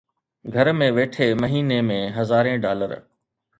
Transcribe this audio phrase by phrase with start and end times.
[0.53, 2.91] گهر ۾ ويٺي مهيني ۾ هزارين ڊالر